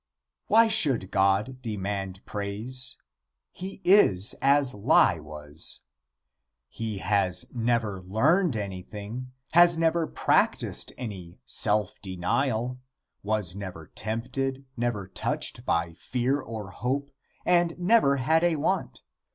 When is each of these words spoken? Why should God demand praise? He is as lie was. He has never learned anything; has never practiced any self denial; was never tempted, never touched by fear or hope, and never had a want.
Why 0.47 0.67
should 0.67 1.11
God 1.11 1.61
demand 1.61 2.25
praise? 2.25 2.97
He 3.51 3.81
is 3.83 4.33
as 4.41 4.73
lie 4.73 5.19
was. 5.19 5.81
He 6.69 6.97
has 6.97 7.45
never 7.53 8.01
learned 8.01 8.55
anything; 8.55 9.31
has 9.51 9.77
never 9.77 10.07
practiced 10.07 10.91
any 10.97 11.37
self 11.45 12.01
denial; 12.01 12.79
was 13.21 13.55
never 13.55 13.89
tempted, 13.93 14.65
never 14.75 15.07
touched 15.07 15.67
by 15.67 15.93
fear 15.93 16.39
or 16.41 16.71
hope, 16.71 17.11
and 17.45 17.77
never 17.77 18.15
had 18.17 18.43
a 18.43 18.55
want. 18.55 19.03